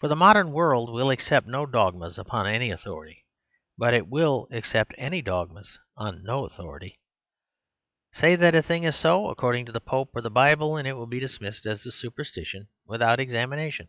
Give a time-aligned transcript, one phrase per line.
[0.00, 3.24] For the modern world will accept no dogmas upon any authority;
[3.78, 7.00] but it will accept any dogmas upon no authority.
[8.12, 10.92] Say that a thing is so, according to the Pope or the Bible, and it
[10.98, 13.88] will be dismissed as a superstition without examination.